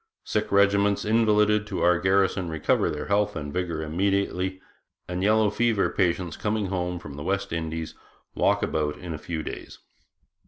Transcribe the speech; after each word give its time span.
Sick 0.23 0.51
regiments 0.51 1.05
invalided 1.05 1.67
to 1.67 1.81
our 1.83 1.99
garrison 1.99 2.49
recover 2.49 2.89
their 2.89 3.05
health 3.05 3.35
and 3.35 3.53
vigour 3.53 3.83
immediately, 3.83 4.59
and 5.07 5.21
yellow 5.21 5.51
fever 5.51 5.91
patients 5.91 6.35
coming 6.35 6.65
home 6.69 6.97
from 6.97 7.17
the 7.17 7.23
West 7.23 7.53
Indies 7.53 7.93
walk 8.33 8.63
about 8.63 8.97
in 8.97 9.13
a 9.13 9.19
few 9.19 9.43
days.' 9.43 9.77